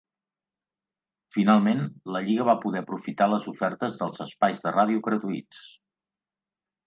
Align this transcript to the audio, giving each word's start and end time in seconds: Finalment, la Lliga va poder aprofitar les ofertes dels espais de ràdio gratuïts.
Finalment, 1.35 1.83
la 2.15 2.21
Lliga 2.29 2.47
va 2.47 2.55
poder 2.63 2.81
aprofitar 2.85 3.27
les 3.33 3.45
ofertes 3.53 3.99
dels 4.01 4.23
espais 4.27 4.63
de 4.65 4.73
ràdio 4.79 5.03
gratuïts. 5.09 5.61